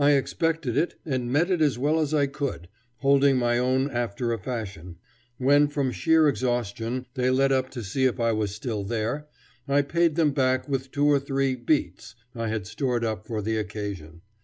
I 0.03 0.13
expected 0.13 0.77
it 0.77 0.95
and 1.05 1.31
met 1.31 1.51
it 1.51 1.61
as 1.61 1.77
well 1.77 1.99
as 1.99 2.11
I 2.11 2.25
could, 2.25 2.67
holding 3.01 3.37
my 3.37 3.59
own 3.59 3.91
after 3.91 4.33
a 4.33 4.39
fashion. 4.39 4.95
When, 5.37 5.67
from 5.67 5.91
sheer 5.91 6.27
exhaustion, 6.27 7.05
they 7.13 7.29
let 7.29 7.51
up 7.51 7.69
to 7.69 7.83
see 7.83 8.05
if 8.05 8.19
I 8.19 8.31
was 8.31 8.49
still 8.49 8.83
there, 8.83 9.27
I 9.67 9.83
paid 9.83 10.15
them 10.15 10.31
back 10.31 10.67
with 10.67 10.89
two 10.89 11.05
or 11.05 11.19
three 11.19 11.55
"beats" 11.55 12.15
I 12.33 12.47
had 12.47 12.65
stored 12.65 13.05
up 13.05 13.27
for 13.27 13.43
the 13.43 13.57
occasion. 13.59 14.21